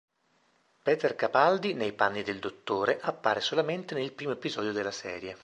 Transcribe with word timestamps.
Peter 0.81 1.13
Capaldi, 1.15 1.75
nei 1.75 1.93
panni 1.93 2.23
del 2.23 2.39
Dottore, 2.39 2.97
appare 3.01 3.39
solamente 3.39 3.93
nel 3.93 4.11
primo 4.13 4.31
episodio 4.31 4.71
della 4.71 4.89
serie. 4.89 5.37